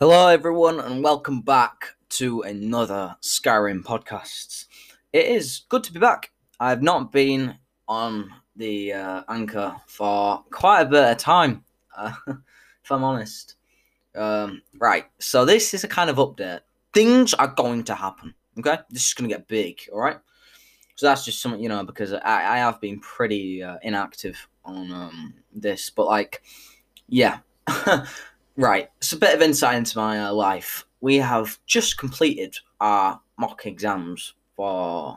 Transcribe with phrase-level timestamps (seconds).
[0.00, 4.66] Hello, everyone, and welcome back to another Skyrim podcast.
[5.12, 6.30] It is good to be back.
[6.60, 7.56] I've not been
[7.88, 11.64] on the uh, anchor for quite a bit of time,
[11.96, 13.56] uh, if I'm honest.
[14.14, 16.60] Um, right, so this is a kind of update.
[16.94, 18.78] Things are going to happen, okay?
[18.90, 20.18] This is going to get big, all right?
[20.94, 24.92] So that's just something, you know, because I, I have been pretty uh, inactive on
[24.92, 26.44] um, this, but like,
[27.08, 27.38] yeah.
[28.58, 30.84] Right, it's a bit of insight into my uh, life.
[31.00, 35.16] We have just completed our mock exams for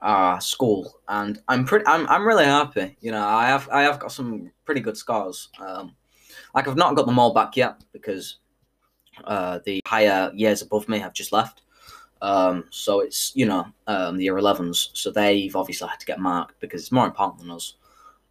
[0.00, 2.96] our school, and I'm pretty, I'm, I'm really happy.
[3.00, 5.50] You know, I have, I have got some pretty good scores.
[5.60, 5.94] Um,
[6.52, 8.38] like I've not got them all back yet because
[9.22, 11.62] uh, the higher years above me have just left.
[12.22, 16.18] Um, so it's you know um, the year 11s, so they've obviously had to get
[16.18, 17.74] marked because it's more important than us.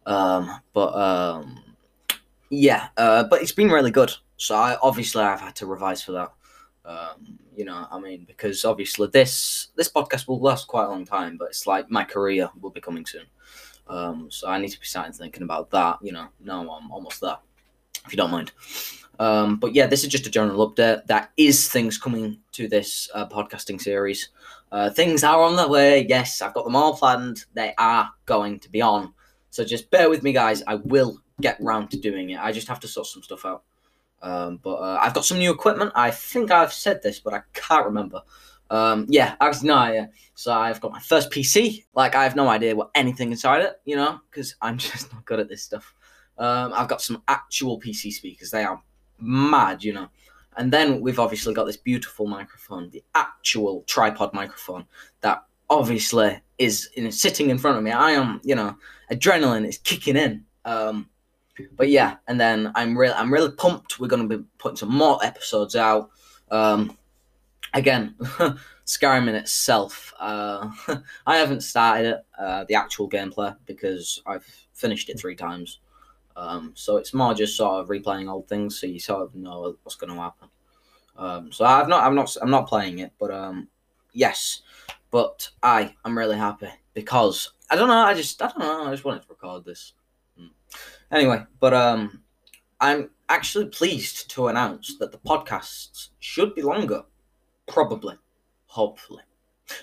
[0.04, 1.73] Um, but um,
[2.50, 4.12] yeah, uh, but it's been really good.
[4.36, 6.32] So I obviously I've had to revise for that.
[6.84, 11.04] Um, you know, I mean, because obviously this this podcast will last quite a long
[11.04, 13.26] time, but it's like my career will be coming soon.
[13.86, 15.98] Um, so I need to be starting thinking about that.
[16.02, 17.38] You know, no, I'm almost there.
[18.04, 18.52] If you don't mind.
[19.18, 21.06] Um, but yeah, this is just a general update.
[21.06, 24.30] That is things coming to this uh, podcasting series.
[24.72, 26.04] Uh, things are on the way.
[26.08, 27.44] Yes, I've got them all planned.
[27.54, 29.14] They are going to be on.
[29.50, 30.64] So just bear with me, guys.
[30.66, 32.38] I will get round to doing it.
[32.38, 33.62] I just have to sort some stuff out.
[34.22, 35.92] Um, but uh, I've got some new equipment.
[35.94, 38.22] I think I've said this, but I can't remember.
[38.70, 40.06] Um, yeah, actually, no, yeah.
[40.34, 41.84] So I've got my first PC.
[41.94, 45.24] Like, I have no idea what anything inside it, you know, because I'm just not
[45.24, 45.94] good at this stuff.
[46.38, 48.50] Um, I've got some actual PC speakers.
[48.50, 48.82] They are
[49.20, 50.08] mad, you know.
[50.56, 54.84] And then we've obviously got this beautiful microphone, the actual tripod microphone
[55.20, 57.90] that obviously is in, sitting in front of me.
[57.90, 58.76] I am, you know,
[59.10, 60.44] adrenaline is kicking in.
[60.64, 61.08] Um,
[61.76, 63.98] but yeah, and then I'm really I'm really pumped.
[63.98, 66.10] We're gonna be putting some more episodes out.
[66.50, 66.96] Um,
[67.72, 68.14] again,
[68.86, 70.70] Skyrim in itself, uh,
[71.26, 75.80] I haven't started it, uh, the actual gameplay, because I've finished it three times.
[76.36, 79.76] Um, so it's more just sort of replaying old things, so you sort of know
[79.82, 80.48] what's going to happen.
[81.16, 83.68] Um, so I've not, I'm not, I'm not playing it, but um,
[84.12, 84.62] yes,
[85.10, 88.90] but I, I'm really happy because I don't know, I just, I don't know, I
[88.90, 89.92] just wanted to record this.
[91.10, 92.22] Anyway, but um,
[92.80, 97.02] I'm actually pleased to announce that the podcasts should be longer.
[97.66, 98.16] Probably.
[98.66, 99.22] Hopefully.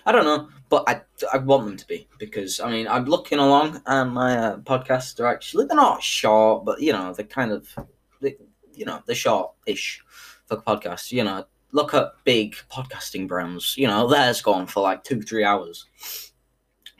[0.05, 1.01] I don't know, but I,
[1.33, 5.19] I want them to be because I mean I'm looking along and my uh, podcasts
[5.19, 7.67] are actually they're not short, but you know they're kind of
[8.21, 8.37] they,
[8.73, 10.03] you know they're short-ish
[10.45, 11.11] for podcasts.
[11.11, 13.75] You know, look at big podcasting brands.
[13.75, 15.87] You know, theirs gone for like two three hours,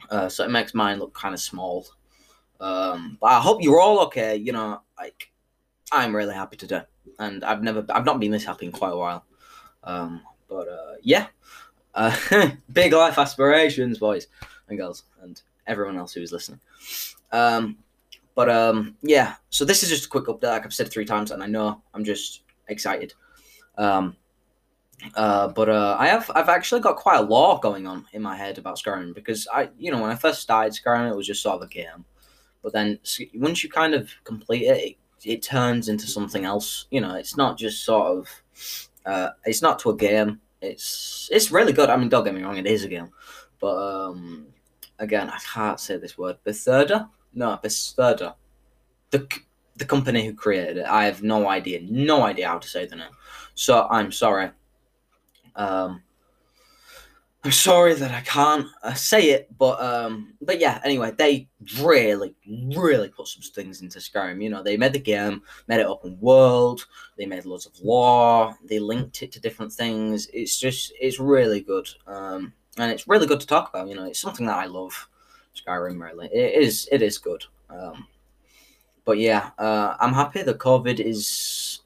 [0.09, 1.85] uh, so it makes mine look kind of small.
[2.61, 4.35] Um, but I hope you're all okay.
[4.35, 5.31] You know, like
[5.91, 6.83] I'm really happy today,
[7.19, 9.25] and I've never, I've not been this happy in quite a while.
[9.83, 11.27] Um, but uh, yeah,
[11.95, 12.15] uh,
[12.71, 14.27] big life aspirations, boys
[14.69, 16.59] and girls, and everyone else who's listening.
[17.31, 17.77] Um,
[18.35, 20.43] but um, yeah, so this is just a quick update.
[20.43, 23.13] Like I've said three times, and I know I'm just excited.
[23.77, 24.15] Um,
[25.15, 28.35] uh, but uh, I have I've actually got quite a lot going on in my
[28.35, 31.41] head about Skyrim because I you know when I first started Skyrim it was just
[31.41, 32.05] sort of a game
[32.61, 32.99] but then
[33.35, 36.87] once you kind of complete it, it, it turns into something else.
[36.91, 38.43] You know, it's not just sort of,
[39.05, 40.39] uh, it's not to a game.
[40.61, 41.89] It's it's really good.
[41.89, 43.09] I mean, don't get me wrong, it is a game,
[43.59, 44.45] but um,
[44.99, 46.37] again, I can't say this word.
[46.43, 48.35] Bethesda, no, Bethesda,
[49.09, 49.27] the
[49.77, 50.85] the company who created it.
[50.85, 53.09] I have no idea, no idea how to say the name.
[53.55, 54.51] So I'm sorry.
[55.55, 56.03] Um,
[57.43, 60.79] I'm sorry that I can't uh, say it, but um, but yeah.
[60.83, 62.35] Anyway, they really,
[62.75, 64.43] really put some things into Skyrim.
[64.43, 66.85] You know, they made the game, made it open world.
[67.17, 68.55] They made loads of lore.
[68.63, 70.27] They linked it to different things.
[70.31, 71.89] It's just, it's really good.
[72.05, 73.87] Um, and it's really good to talk about.
[73.87, 75.09] You know, it's something that I love.
[75.55, 77.43] Skyrim, really, it is, it is good.
[77.71, 78.07] Um,
[79.03, 81.81] but yeah, uh, I'm happy that COVID is.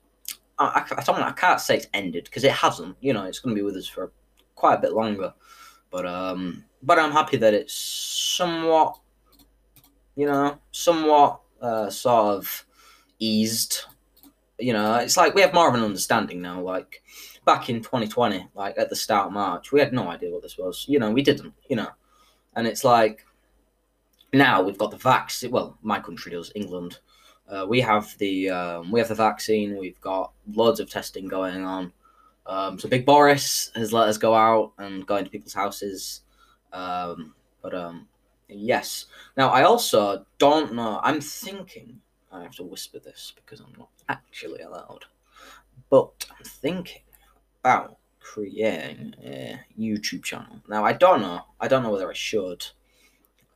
[0.60, 1.30] I, I, I.
[1.30, 2.98] I can't say it's ended because it hasn't.
[3.00, 4.12] You know, it's going to be with us for
[4.56, 5.34] quite a bit longer.
[5.92, 8.98] But um, but I'm happy that it's somewhat,
[10.16, 12.66] you know, somewhat uh, sort of
[13.19, 13.84] eased.
[14.57, 16.62] You know, it's like we have more of an understanding now.
[16.62, 17.04] Like
[17.46, 20.58] back in 2020, like at the start of March, we had no idea what this
[20.58, 20.86] was.
[20.88, 21.54] You know, we didn't.
[21.69, 21.90] You know,
[22.56, 23.25] and it's like
[24.34, 25.51] now we've got the vaccine.
[25.51, 27.00] Well, my country does, England.
[27.48, 29.78] Uh, we have the um, we have the vaccine.
[29.78, 31.94] We've got loads of testing going on.
[32.47, 36.21] Um, so Big Boris has let us go out and go into people's houses.
[36.74, 38.07] Um, but um,
[38.47, 39.06] yes.
[39.38, 41.00] Now I also don't know.
[41.03, 42.01] I'm thinking.
[42.31, 45.06] I have to whisper this because I'm not actually allowed.
[45.89, 47.01] But I'm thinking
[47.62, 50.62] about creating a YouTube channel.
[50.68, 51.41] Now, I don't know.
[51.59, 52.65] I don't know whether I should.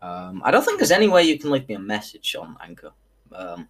[0.02, 2.92] Um, I don't think there's any way you can leave me a message on Anchor.
[3.34, 3.68] Um,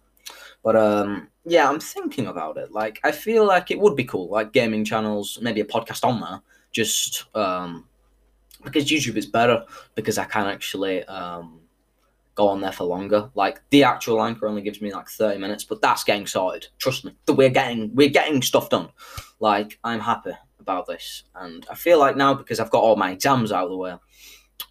[0.62, 2.72] but um, yeah, I'm thinking about it.
[2.72, 6.20] Like, I feel like it would be cool, like gaming channels, maybe a podcast on
[6.20, 6.40] there,
[6.72, 7.86] just um,
[8.64, 9.64] because YouTube is better
[9.94, 11.60] because I can actually um,
[12.34, 13.30] go on there for longer.
[13.34, 16.68] Like the actual anchor only gives me like 30 minutes, but that's getting sorted.
[16.78, 18.90] Trust me, we're getting we're getting stuff done.
[19.38, 23.12] Like I'm happy about this, and I feel like now because I've got all my
[23.12, 23.94] exams out of the way,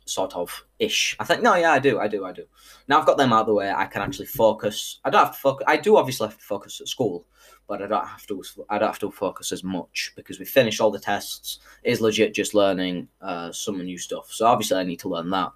[0.05, 1.15] sort of ish.
[1.19, 2.45] I think no, yeah, I do, I do, I do.
[2.87, 4.99] Now I've got them out of the way, I can actually focus.
[5.03, 5.65] I don't have to focus.
[5.67, 7.25] I do obviously have to focus at school,
[7.67, 8.43] but I don't have to.
[8.69, 11.59] I don't have to focus as much because we finished all the tests.
[11.83, 14.31] It is legit just learning uh, some new stuff.
[14.31, 15.51] So obviously I need to learn that,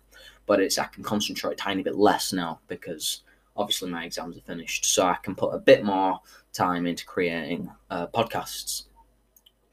[0.45, 3.23] but it's I can concentrate a tiny bit less now because
[3.55, 4.85] obviously my exams are finished.
[4.85, 6.19] So I can put a bit more
[6.53, 8.83] time into creating uh, podcasts.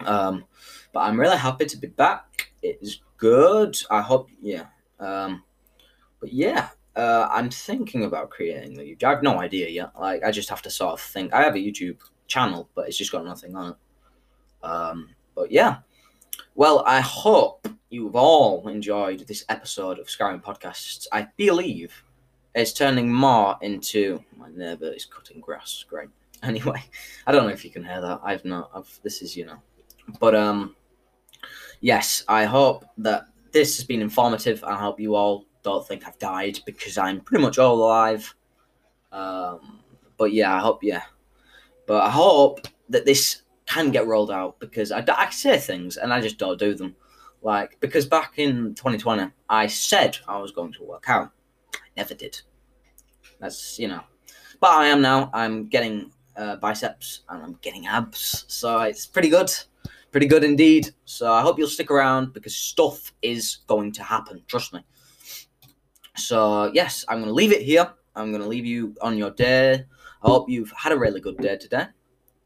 [0.01, 0.45] Um,
[0.93, 2.53] but I'm really happy to be back.
[2.63, 3.77] It is good.
[3.91, 4.67] I hope, yeah.
[4.99, 5.45] Um,
[6.19, 9.05] but yeah, uh, I'm thinking about creating the YouTube.
[9.05, 9.93] I have no idea yet.
[9.99, 11.33] Like, I just have to sort of think.
[11.33, 14.67] I have a YouTube channel, but it's just got nothing on it.
[14.67, 15.79] Um, but yeah.
[16.55, 21.07] Well, I hope you've all enjoyed this episode of Skyrim Podcasts.
[21.13, 22.03] I believe
[22.55, 25.85] it's turning more into my neighbour is cutting grass.
[25.89, 26.09] Great.
[26.43, 26.83] Anyway,
[27.27, 28.19] I don't know if you can hear that.
[28.25, 28.71] I've not.
[28.75, 29.59] I've, this is you know,
[30.21, 30.75] but um,
[31.81, 34.63] yes, I hope that this has been informative.
[34.65, 38.35] I hope you all don't think I've died because I'm pretty much all alive.
[39.13, 39.81] Um,
[40.17, 41.03] but yeah, I hope yeah.
[41.87, 46.13] But I hope that this can get rolled out because I, I say things and
[46.13, 46.95] I just don't do them.
[47.43, 51.31] Like because back in 2020, I said I was going to work out.
[51.75, 52.41] I never did.
[53.41, 54.03] That's you know.
[54.61, 55.31] But I am now.
[55.33, 59.51] I'm getting uh, biceps and I'm getting abs, so it's pretty good
[60.11, 60.91] pretty good indeed.
[61.05, 64.43] So I hope you'll stick around because stuff is going to happen.
[64.47, 64.85] Trust me.
[66.17, 67.93] So yes, I'm going to leave it here.
[68.15, 69.85] I'm going to leave you on your day.
[70.23, 71.87] I hope you've had a really good day today.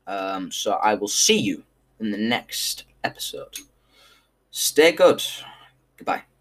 [0.07, 1.65] Um, so I will see you
[2.01, 3.57] in the next episode.
[4.51, 5.23] Stay good.
[5.97, 6.34] Goodbye.